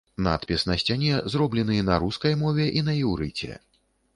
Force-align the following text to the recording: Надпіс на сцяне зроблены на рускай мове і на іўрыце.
Надпіс 0.27 0.63
на 0.69 0.77
сцяне 0.83 1.19
зроблены 1.33 1.77
на 1.91 1.99
рускай 2.05 2.33
мове 2.43 2.65
і 2.81 2.85
на 2.89 2.97
іўрыце. 3.05 3.51